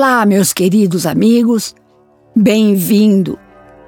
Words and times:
Olá, 0.00 0.24
meus 0.24 0.52
queridos 0.52 1.06
amigos, 1.06 1.74
bem-vindo, 2.32 3.36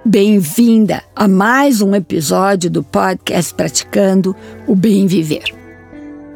bem-vinda 0.05 1.05
a 1.15 1.29
mais 1.29 1.81
um 1.81 1.95
episódio 1.95 2.69
do 2.69 2.83
podcast 2.83 3.55
Praticando 3.55 4.35
o 4.67 4.75
Bem 4.75 5.07
Viver. 5.07 5.55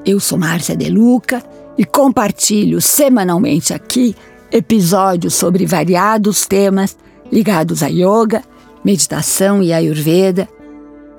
Eu 0.06 0.20
sou 0.20 0.38
Márcia 0.38 0.76
Deluca 0.76 1.42
e 1.76 1.84
compartilho 1.84 2.80
semanalmente 2.80 3.74
aqui 3.74 4.14
episódios 4.52 5.34
sobre 5.34 5.66
variados 5.66 6.46
temas 6.46 6.96
ligados 7.32 7.82
a 7.82 7.88
yoga, 7.88 8.44
meditação 8.84 9.60
e 9.60 9.72
ayurveda 9.72 10.48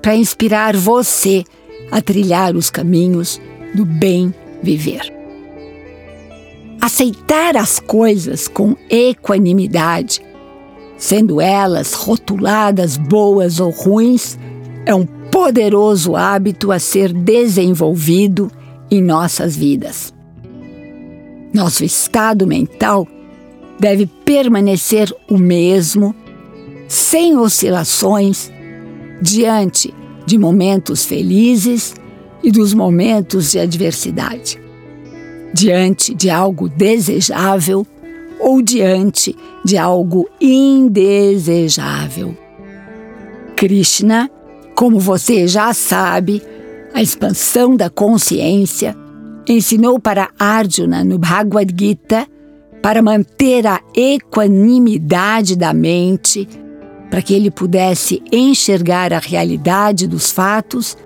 para 0.00 0.16
inspirar 0.16 0.74
você 0.74 1.44
a 1.92 2.00
trilhar 2.00 2.56
os 2.56 2.70
caminhos 2.70 3.38
do 3.74 3.84
bem 3.84 4.34
viver. 4.62 5.15
Aceitar 6.86 7.56
as 7.56 7.80
coisas 7.80 8.46
com 8.46 8.76
equanimidade, 8.88 10.22
sendo 10.96 11.40
elas 11.40 11.94
rotuladas 11.94 12.96
boas 12.96 13.58
ou 13.58 13.70
ruins, 13.70 14.38
é 14.86 14.94
um 14.94 15.04
poderoso 15.04 16.14
hábito 16.14 16.70
a 16.70 16.78
ser 16.78 17.12
desenvolvido 17.12 18.48
em 18.88 19.02
nossas 19.02 19.56
vidas. 19.56 20.14
Nosso 21.52 21.84
estado 21.84 22.46
mental 22.46 23.04
deve 23.80 24.06
permanecer 24.06 25.12
o 25.28 25.36
mesmo, 25.36 26.14
sem 26.86 27.36
oscilações, 27.36 28.48
diante 29.20 29.92
de 30.24 30.38
momentos 30.38 31.04
felizes 31.04 31.96
e 32.44 32.52
dos 32.52 32.72
momentos 32.72 33.50
de 33.50 33.58
adversidade 33.58 34.64
diante 35.52 36.14
de 36.14 36.30
algo 36.30 36.68
desejável 36.68 37.86
ou 38.38 38.60
diante 38.62 39.34
de 39.64 39.76
algo 39.76 40.28
indesejável. 40.40 42.36
Krishna, 43.56 44.30
como 44.74 45.00
você 45.00 45.48
já 45.48 45.72
sabe, 45.72 46.42
a 46.92 47.02
expansão 47.02 47.74
da 47.74 47.88
consciência, 47.88 48.96
ensinou 49.48 49.98
para 49.98 50.30
Arjuna 50.38 51.02
no 51.02 51.18
Bhagavad 51.18 51.74
Gita 51.76 52.26
para 52.82 53.02
manter 53.02 53.66
a 53.66 53.80
equanimidade 53.94 55.56
da 55.56 55.72
mente, 55.72 56.46
para 57.10 57.22
que 57.22 57.34
ele 57.34 57.50
pudesse 57.50 58.22
enxergar 58.30 59.12
a 59.12 59.18
realidade 59.18 60.06
dos 60.06 60.30
fatos 60.30 60.96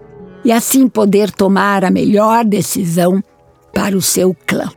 e 0.45 0.51
assim 0.51 0.89
poder 0.89 1.31
tomar 1.31 1.85
a 1.85 1.91
melhor 1.91 2.45
decisão 2.45 3.23
para 3.81 3.97
o 3.97 4.03
seu 4.03 4.37
clã. 4.47 4.71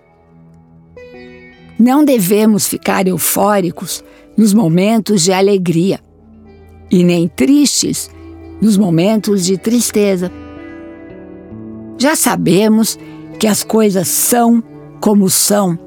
Não 1.77 2.05
devemos 2.05 2.65
ficar 2.65 3.05
eufóricos 3.05 4.01
nos 4.37 4.53
momentos 4.53 5.23
de 5.23 5.33
alegria 5.33 5.99
e 6.89 7.03
nem 7.03 7.27
tristes 7.27 8.09
nos 8.61 8.77
momentos 8.77 9.43
de 9.43 9.57
tristeza. 9.57 10.31
Já 11.97 12.15
sabemos 12.15 12.97
que 13.37 13.45
as 13.45 13.61
coisas 13.61 14.07
são 14.07 14.63
como 15.01 15.29
são 15.29 15.77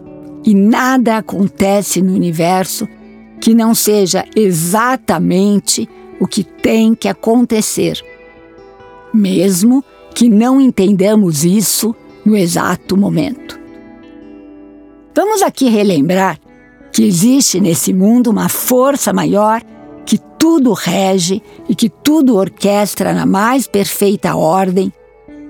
e 0.44 0.55
nada 0.55 1.17
acontece 1.17 2.03
no 2.03 2.12
universo 2.12 2.87
que 3.41 3.55
não 3.55 3.75
seja 3.75 4.27
exatamente 4.37 5.89
o 6.20 6.27
que 6.27 6.44
tem 6.44 6.94
que 6.94 7.09
acontecer. 7.09 7.98
Mesmo 9.14 9.83
que 10.14 10.28
não 10.28 10.61
entendamos 10.61 11.47
isso 11.47 11.97
no 12.27 12.36
exato 12.36 12.96
momento. 12.96 13.58
Vamos 15.14 15.41
aqui 15.42 15.69
relembrar 15.69 16.38
que 16.92 17.05
existe 17.05 17.60
nesse 17.60 17.92
mundo 17.92 18.30
uma 18.30 18.48
força 18.48 19.12
maior 19.12 19.62
que 20.04 20.19
tudo 20.19 20.72
rege 20.72 21.41
e 21.69 21.75
que 21.75 21.88
tudo 21.88 22.37
orquestra 22.37 23.14
na 23.14 23.25
mais 23.25 23.66
perfeita 23.69 24.34
ordem, 24.34 24.92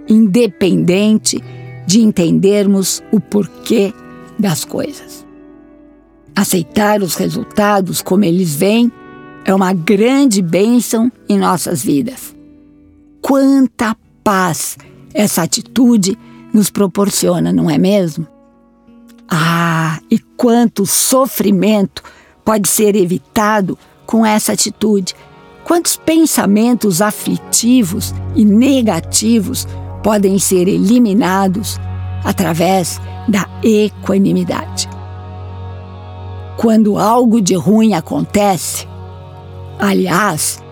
independente 0.08 1.42
de 1.86 2.00
entendermos 2.00 3.02
o 3.10 3.20
porquê 3.20 3.92
das 4.38 4.64
coisas. 4.64 5.26
Aceitar 6.34 7.02
os 7.02 7.14
resultados 7.14 8.02
como 8.02 8.24
eles 8.24 8.54
vêm 8.54 8.92
é 9.44 9.54
uma 9.54 9.72
grande 9.72 10.42
bênção 10.42 11.10
em 11.28 11.38
nossas 11.38 11.82
vidas. 11.82 12.36
Quanta 13.22 13.96
paz 14.22 14.76
essa 15.14 15.42
atitude 15.42 16.18
nos 16.52 16.70
proporciona, 16.70 17.52
não 17.52 17.70
é 17.70 17.78
mesmo? 17.78 18.26
Ah, 19.28 19.98
e 20.10 20.18
quanto 20.18 20.86
sofrimento 20.86 22.02
pode 22.44 22.68
ser 22.68 22.94
evitado 22.94 23.78
com 24.06 24.24
essa 24.24 24.52
atitude? 24.52 25.14
Quantos 25.64 25.96
pensamentos 25.96 27.02
aflitivos 27.02 28.14
e 28.36 28.44
negativos 28.44 29.66
podem 30.02 30.38
ser 30.38 30.68
eliminados 30.68 31.76
através 32.24 33.00
da 33.28 33.48
equanimidade? 33.64 34.88
Quando 36.56 36.98
algo 36.98 37.40
de 37.40 37.54
ruim 37.54 37.94
acontece, 37.94 38.86
aliás, 39.78 40.62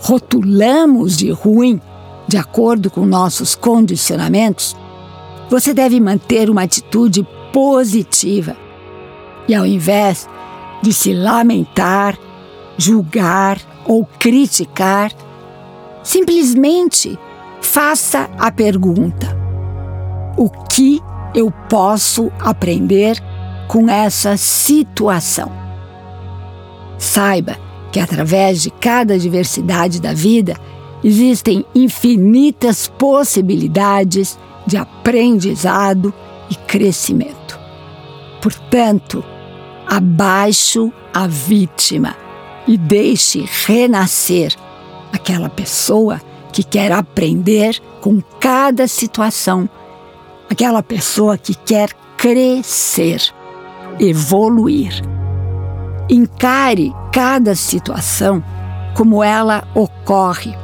rotulamos 0.00 1.16
de 1.16 1.30
ruim 1.32 1.80
de 2.28 2.36
acordo 2.36 2.90
com 2.90 3.04
nossos 3.04 3.54
condicionamentos, 3.54 4.76
você 5.48 5.72
deve 5.72 5.98
manter 6.00 6.50
uma 6.50 6.62
atitude 6.62 7.26
positiva. 7.52 8.56
E 9.46 9.54
ao 9.54 9.66
invés 9.66 10.28
de 10.82 10.92
se 10.92 11.12
lamentar, 11.14 12.18
julgar 12.76 13.58
ou 13.86 14.04
criticar, 14.18 15.12
simplesmente 16.02 17.18
faça 17.60 18.28
a 18.38 18.50
pergunta: 18.50 19.36
O 20.36 20.48
que 20.50 21.00
eu 21.34 21.50
posso 21.68 22.30
aprender 22.40 23.18
com 23.66 23.88
essa 23.88 24.36
situação? 24.36 25.50
Saiba 26.98 27.56
que 27.90 28.00
através 28.00 28.62
de 28.62 28.70
cada 28.70 29.18
diversidade 29.18 30.00
da 30.00 30.12
vida 30.12 30.54
existem 31.02 31.64
infinitas 31.74 32.88
possibilidades 32.88 34.38
de 34.68 34.76
aprendizado 34.76 36.12
e 36.50 36.54
crescimento. 36.54 37.58
Portanto, 38.42 39.24
abaixo 39.88 40.92
a 41.12 41.26
vítima 41.26 42.14
e 42.66 42.76
deixe 42.76 43.48
renascer 43.66 44.54
aquela 45.10 45.48
pessoa 45.48 46.20
que 46.52 46.62
quer 46.62 46.92
aprender 46.92 47.80
com 48.02 48.20
cada 48.38 48.86
situação, 48.86 49.66
aquela 50.50 50.82
pessoa 50.82 51.38
que 51.38 51.54
quer 51.54 51.90
crescer, 52.18 53.22
evoluir. 53.98 55.02
Encare 56.10 56.92
cada 57.10 57.54
situação 57.54 58.44
como 58.94 59.24
ela 59.24 59.66
ocorre, 59.74 60.54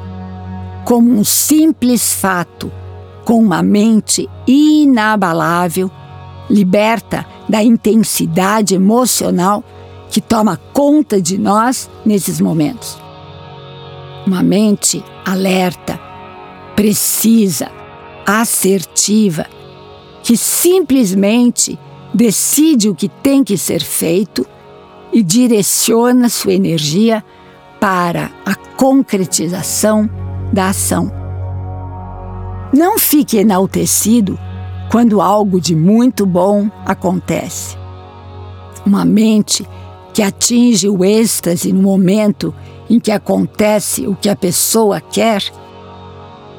como 0.85 1.11
um 1.11 1.25
simples 1.25 2.13
fato 2.13 2.71
com 3.25 3.39
uma 3.39 3.63
mente 3.63 4.29
inabalável, 4.47 5.91
liberta 6.49 7.27
da 7.49 7.63
intensidade 7.63 8.75
emocional 8.75 9.65
que 10.11 10.21
toma 10.21 10.61
conta 10.73 11.21
de 11.21 11.39
nós 11.39 11.91
nesses 12.05 12.41
momentos. 12.41 12.99
Uma 14.27 14.43
mente 14.43 15.03
alerta, 15.25 15.99
precisa, 16.77 17.71
assertiva, 18.27 19.47
que 20.23 20.37
simplesmente 20.37 21.79
decide 22.15 22.89
o 22.89 22.95
que 22.95 23.09
tem 23.09 23.43
que 23.43 23.59
ser 23.59 23.83
feito 23.83 24.47
e 25.13 25.23
direciona 25.23 26.29
sua 26.29 26.55
energia 26.55 27.25
para 27.81 28.31
a 28.47 28.55
concretização 28.55 30.09
da 30.53 30.69
ação. 30.69 31.24
Não 32.77 32.99
fique 32.99 33.37
enaltecido 33.37 34.37
quando 34.91 35.21
algo 35.21 35.61
de 35.61 35.77
muito 35.77 36.27
bom 36.27 36.69
acontece. 36.85 37.79
Uma 38.85 39.05
mente 39.05 39.65
que 40.13 40.21
atinge 40.21 40.89
o 40.89 41.05
êxtase 41.05 41.73
no 41.73 41.81
momento 41.81 42.53
em 42.91 42.99
que 42.99 43.13
acontece 43.13 44.09
o 44.09 44.17
que 44.17 44.29
a 44.29 44.35
pessoa 44.35 45.01
quer, 45.01 45.41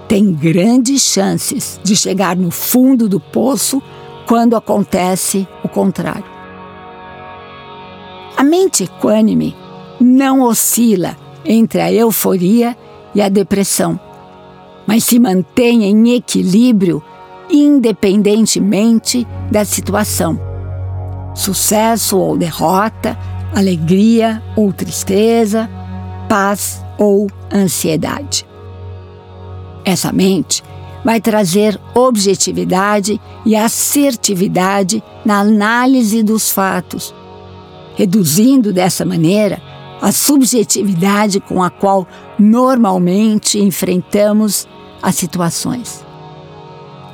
tem 0.08 0.32
grandes 0.32 1.02
chances 1.02 1.82
de 1.84 1.98
chegar 1.98 2.38
no 2.38 2.50
fundo 2.50 3.10
do 3.10 3.20
poço 3.20 3.84
quando 4.26 4.56
acontece 4.56 5.46
o 5.66 5.68
contrário. 5.68 6.24
A 8.38 8.44
mente 8.44 8.86
equânime 8.86 9.54
não 10.00 10.44
oscila 10.44 11.18
entre 11.44 11.82
a 11.82 11.92
euforia 11.92 12.78
e 13.14 13.22
a 13.22 13.28
depressão 13.28 14.00
mas 14.88 15.04
se 15.04 15.20
mantém 15.20 15.84
em 15.84 16.16
equilíbrio 16.16 17.04
independentemente 17.50 19.28
da 19.52 19.64
situação. 19.64 20.40
sucesso 21.34 22.18
ou 22.18 22.38
derrota, 22.38 23.18
alegria 23.54 24.42
ou 24.56 24.72
tristeza, 24.72 25.70
paz 26.30 26.82
ou 26.98 27.28
ansiedade. 27.54 28.48
Essa 29.84 30.14
mente 30.14 30.64
vai 31.04 31.20
trazer 31.20 31.80
objetividade 31.94 33.20
e 33.46 33.54
assertividade 33.54 35.04
na 35.26 35.42
análise 35.42 36.24
dos 36.24 36.50
fatos, 36.50 37.14
reduzindo 37.96 38.72
dessa 38.72 39.04
maneira 39.04 39.62
a 40.02 40.14
subjetividade 40.14 41.40
com 41.42 41.62
a 41.62 41.70
qual 41.70 42.08
normalmente 42.40 43.60
enfrentamos 43.60 44.68
as 45.06 45.14
situações. 45.14 46.04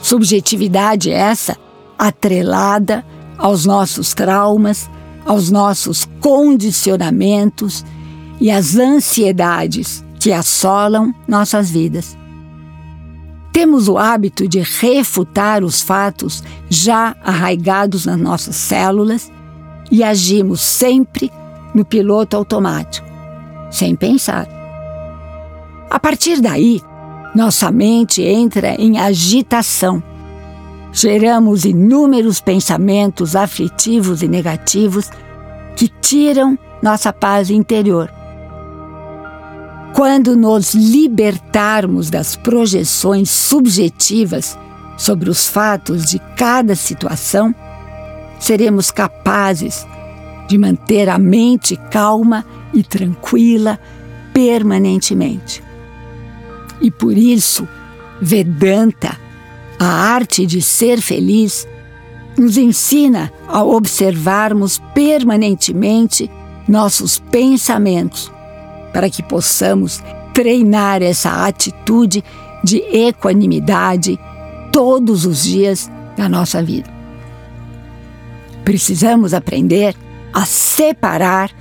Subjetividade 0.02 1.12
essa 1.12 1.58
atrelada 2.00 3.06
aos 3.38 3.66
nossos 3.66 4.14
traumas, 4.14 4.90
aos 5.26 5.52
nossos 5.52 6.08
condicionamentos 6.22 7.84
e 8.40 8.50
às 8.50 8.78
ansiedades 8.78 10.06
que 10.22 10.32
assolam 10.32 11.14
nossas 11.28 11.70
vidas. 11.70 12.18
Temos 13.52 13.90
o 13.90 13.98
hábito 13.98 14.48
de 14.48 14.62
refutar 14.62 15.62
os 15.62 15.82
fatos 15.82 16.42
já 16.70 17.14
arraigados 17.22 18.06
nas 18.06 18.18
nossas 18.18 18.56
células 18.56 19.30
e 19.92 20.02
agimos 20.02 20.62
sempre 20.62 21.30
no 21.76 21.84
piloto 21.84 22.38
automático, 22.38 23.06
sem 23.70 23.98
pensar. 23.98 24.48
A 25.90 26.00
partir 26.00 26.40
daí, 26.40 26.82
nossa 27.36 27.72
mente 27.72 28.22
entra 28.22 28.76
em 28.80 29.00
agitação. 29.00 30.02
Geramos 30.92 31.64
inúmeros 31.66 32.42
pensamentos 32.42 33.36
aflitivos 33.36 34.22
e 34.22 34.28
negativos 34.28 35.10
que 35.76 35.88
tiram 35.88 36.58
nossa 36.82 37.14
paz 37.14 37.50
interior 37.50 38.10
quando 39.94 40.36
nos 40.36 40.74
libertarmos 40.74 42.10
das 42.10 42.36
projeções 42.36 43.30
subjetivas 43.30 44.58
sobre 44.98 45.30
os 45.30 45.48
fatos 45.48 46.06
de 46.06 46.20
cada 46.36 46.76
situação, 46.76 47.54
seremos 48.40 48.90
capazes 48.90 49.86
de 50.48 50.58
manter 50.58 51.10
a 51.10 51.18
mente 51.18 51.76
calma 51.92 52.46
e 52.74 52.84
tranquila 52.84 53.80
permanentemente. 54.34 55.64
E 56.82 56.90
por 56.90 57.18
isso, 57.18 57.68
Vedanta, 58.22 59.18
a 59.80 59.86
arte 59.86 60.46
de 60.46 60.62
ser 60.62 61.02
feliz, 61.02 61.68
nos 62.38 62.58
ensina 62.58 63.32
a 63.48 63.64
observarmos 63.64 64.82
permanentemente 64.94 66.30
nossos 66.68 67.20
pensamentos 67.20 68.32
para 68.94 69.10
que 69.10 69.24
possamos 69.24 70.02
treinar 70.34 71.02
essa 71.02 71.46
atitude 71.46 72.24
de 72.64 72.78
equanimidade 72.78 74.20
todos 74.72 75.26
os 75.26 75.44
dias 75.44 75.90
da 76.16 76.30
nossa 76.30 76.64
vida. 76.64 76.90
Precisamos 78.64 79.34
aprender 79.34 79.96
a 80.34 80.46
separar 80.46 81.52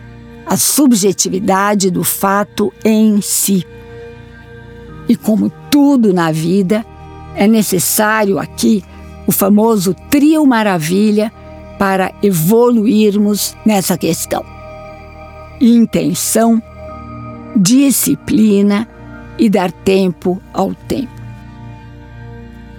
a 0.46 0.56
subjetividade 0.56 1.90
do 1.90 2.04
fato 2.04 2.72
em 2.84 3.20
si. 3.20 3.66
E 5.10 5.16
como 5.16 5.50
tudo 5.68 6.14
na 6.14 6.30
vida, 6.30 6.86
é 7.34 7.48
necessário 7.48 8.38
aqui 8.38 8.84
o 9.26 9.32
famoso 9.32 9.92
trio 10.08 10.46
maravilha 10.46 11.32
para 11.76 12.12
evoluirmos 12.22 13.56
nessa 13.66 13.98
questão: 13.98 14.44
intenção, 15.60 16.62
disciplina 17.56 18.86
e 19.36 19.50
dar 19.50 19.72
tempo 19.72 20.40
ao 20.54 20.74
tempo. 20.74 21.20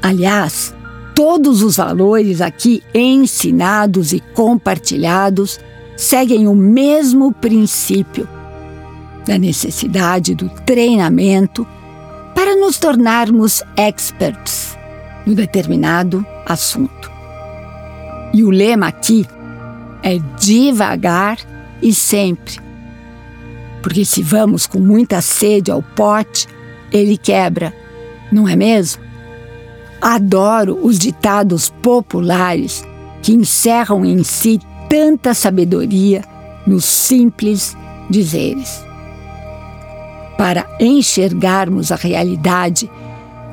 Aliás, 0.02 0.74
todos 1.14 1.62
os 1.62 1.76
valores 1.76 2.40
aqui 2.40 2.82
ensinados 2.96 4.14
e 4.14 4.22
compartilhados 4.22 5.60
seguem 5.98 6.48
o 6.48 6.56
mesmo 6.56 7.34
princípio 7.34 8.26
da 9.26 9.38
necessidade 9.38 10.34
do 10.34 10.48
treinamento 10.66 11.68
para 12.52 12.60
nos 12.60 12.78
tornarmos 12.78 13.64
experts 13.78 14.78
no 15.26 15.34
determinado 15.34 16.26
assunto. 16.46 17.10
E 18.34 18.44
o 18.44 18.50
lema 18.50 18.88
aqui 18.88 19.26
é 20.04 20.18
devagar 20.38 21.38
e 21.82 21.94
sempre 21.94 22.60
porque 23.82 24.04
se 24.04 24.22
vamos 24.22 24.68
com 24.68 24.80
muita 24.80 25.22
sede 25.22 25.72
ao 25.72 25.82
pote, 25.82 26.46
ele 26.92 27.18
quebra, 27.18 27.74
não 28.30 28.48
é 28.48 28.56
mesmo? 28.56 29.02
Adoro 30.02 30.78
os 30.84 31.00
ditados 31.00 31.70
populares 31.82 32.84
que 33.24 33.32
encerram 33.34 34.04
em 34.06 34.24
si 34.24 34.60
tanta 34.90 35.34
sabedoria 35.34 36.22
nos 36.68 36.84
simples 36.84 37.78
dizeres. 38.10 38.91
Para 40.42 40.66
enxergarmos 40.80 41.92
a 41.92 41.96
realidade 41.96 42.90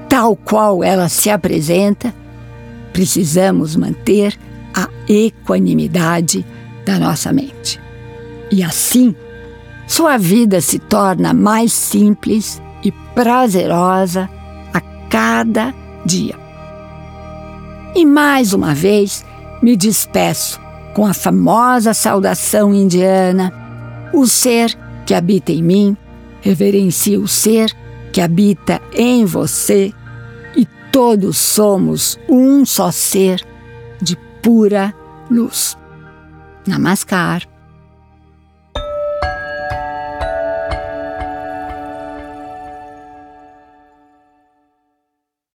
tal 0.09 0.35
qual 0.35 0.83
ela 0.83 1.07
se 1.11 1.29
apresenta, 1.29 2.15
precisamos 2.95 3.77
manter 3.77 4.35
a 4.75 4.89
equanimidade 5.07 6.47
da 6.87 6.99
nossa 6.99 7.31
mente. 7.31 7.79
E 8.51 8.63
assim, 8.63 9.15
sua 9.87 10.17
vida 10.17 10.63
se 10.63 10.79
torna 10.79 11.35
mais 11.35 11.75
simples 11.75 12.59
e 12.83 12.91
prazerosa 13.15 14.27
a 14.73 14.81
cada 15.11 15.75
dia. 16.07 16.37
E 17.95 18.07
mais 18.07 18.55
uma 18.55 18.75
vez 18.75 19.27
me 19.63 19.77
despeço 19.77 20.59
com 20.95 21.05
a 21.05 21.13
famosa 21.13 21.93
saudação 21.93 22.73
indiana: 22.73 23.53
o 24.11 24.27
ser 24.27 24.75
que 25.05 25.13
habita 25.13 25.53
em 25.53 25.63
mim 25.63 25.95
reverencia 26.41 27.19
o 27.19 27.27
ser 27.27 27.75
que 28.13 28.21
habita 28.21 28.81
em 28.93 29.25
você 29.25 29.93
e 30.57 30.67
todos 30.93 31.37
somos 31.37 32.19
um 32.29 32.65
só 32.65 32.91
ser 32.91 33.45
de 34.01 34.17
pura 34.43 34.95
luz. 35.31 35.77
Namaskar. 36.67 37.48